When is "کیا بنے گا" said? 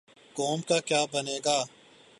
0.79-1.61